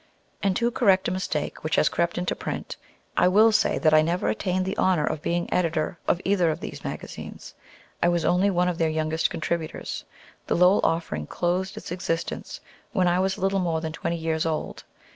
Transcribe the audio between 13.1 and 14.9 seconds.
was a little more than twenty years old.